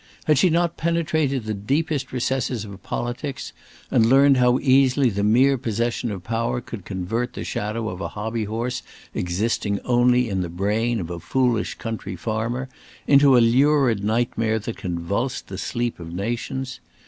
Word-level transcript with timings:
Had 0.25 0.39
she 0.39 0.49
not 0.49 0.77
penetrated 0.77 1.43
the 1.43 1.53
deepest 1.53 2.11
recesses 2.11 2.65
of 2.65 2.81
politics, 2.81 3.53
and 3.91 4.03
learned 4.07 4.37
how 4.37 4.57
easily 4.57 5.11
the 5.11 5.23
mere 5.23 5.59
possession 5.59 6.09
of 6.09 6.23
power 6.23 6.59
could 6.59 6.85
convert 6.85 7.33
the 7.33 7.43
shadow 7.43 7.87
of 7.87 8.01
a 8.01 8.07
hobby 8.07 8.45
horse 8.45 8.81
existing 9.13 9.79
only 9.81 10.27
in 10.27 10.41
the 10.41 10.49
brain 10.49 10.99
of 10.99 11.11
a 11.11 11.19
foolish 11.19 11.75
country 11.75 12.15
farmer, 12.15 12.67
into 13.05 13.37
a 13.37 13.41
lurid 13.53 14.03
nightmare 14.03 14.57
that 14.57 14.75
convulsed 14.77 15.49
the 15.49 15.57
sleep 15.59 15.99
of 15.99 16.11
nations? 16.11 16.79